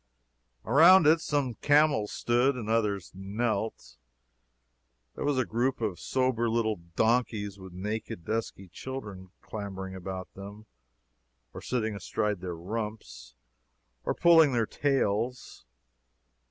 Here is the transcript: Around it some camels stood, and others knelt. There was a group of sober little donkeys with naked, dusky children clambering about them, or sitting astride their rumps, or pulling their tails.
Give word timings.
Around 0.65 1.05
it 1.05 1.21
some 1.21 1.53
camels 1.61 2.11
stood, 2.11 2.55
and 2.55 2.67
others 2.67 3.11
knelt. 3.13 3.97
There 5.13 5.23
was 5.23 5.37
a 5.37 5.45
group 5.45 5.79
of 5.79 5.99
sober 5.99 6.49
little 6.49 6.77
donkeys 6.95 7.59
with 7.59 7.73
naked, 7.73 8.25
dusky 8.25 8.67
children 8.67 9.29
clambering 9.43 9.93
about 9.93 10.33
them, 10.33 10.65
or 11.53 11.61
sitting 11.61 11.95
astride 11.95 12.41
their 12.41 12.55
rumps, 12.57 13.35
or 14.03 14.15
pulling 14.15 14.53
their 14.53 14.65
tails. 14.65 15.65